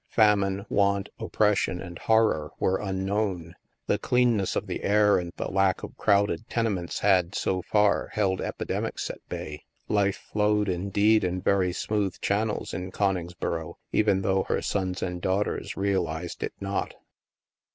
Famine, 0.09 0.65
want, 0.67 1.09
oppression, 1.19 1.79
and 1.79 1.99
horror 1.99 2.49
were 2.59 2.79
unknown. 2.81 3.53
The 3.85 3.99
cleanness 3.99 4.55
of 4.55 4.65
the 4.65 4.83
air 4.83 5.19
and 5.19 5.31
the 5.37 5.47
lack 5.51 5.83
of 5.83 5.95
crowded 5.95 6.49
tenements 6.49 7.01
had, 7.01 7.35
so 7.35 7.61
far, 7.61 8.07
held 8.13 8.41
epidemics 8.41 9.11
at 9.11 9.19
bay. 9.29 9.61
Life 9.87 10.17
flowed, 10.17 10.69
indeed, 10.69 11.23
in 11.23 11.39
very 11.39 11.71
smooth 11.71 12.19
channels 12.19 12.73
in 12.73 12.89
Coningsboro, 12.89 13.75
even 13.91 14.23
though 14.23 14.41
her 14.45 14.63
sons 14.63 15.03
and 15.03 15.21
daughters 15.21 15.77
realized 15.77 16.41
it 16.41 16.53
not. 16.59 16.95